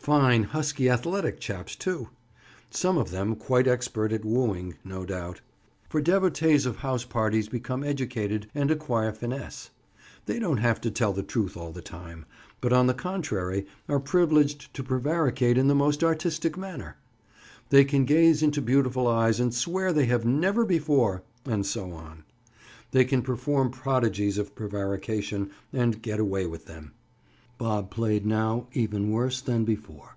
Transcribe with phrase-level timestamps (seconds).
[0.00, 2.08] Fine, husky athletic chaps, too!
[2.70, 5.42] Some of them quite expert at wooing, no doubt,
[5.90, 9.68] for devotees of house parties become educated and acquire finesse.
[10.24, 12.24] They don't have to tell the truth all the time,
[12.62, 16.96] but on the contrary, are privileged to prevaricate in the most artistic manner.
[17.68, 21.92] They can gaze into beautiful eyes and swear that they have "never before," and so
[21.92, 22.24] on.
[22.90, 26.94] They can perform prodigies of prevarication and "get away" with them.
[27.58, 30.16] Bob played now even worse than before.